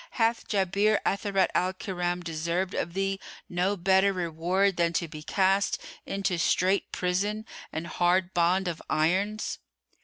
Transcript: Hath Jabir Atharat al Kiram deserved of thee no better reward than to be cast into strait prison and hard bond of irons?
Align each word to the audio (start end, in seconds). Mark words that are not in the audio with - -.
Hath 0.17 0.47
Jabir 0.47 0.99
Atharat 1.05 1.49
al 1.53 1.73
Kiram 1.73 2.23
deserved 2.23 2.73
of 2.73 2.95
thee 2.95 3.19
no 3.47 3.77
better 3.77 4.11
reward 4.11 4.75
than 4.75 4.93
to 4.93 5.07
be 5.07 5.21
cast 5.21 5.77
into 6.07 6.39
strait 6.39 6.91
prison 6.91 7.45
and 7.71 7.85
hard 7.85 8.33
bond 8.33 8.67
of 8.67 8.81
irons? 8.89 9.59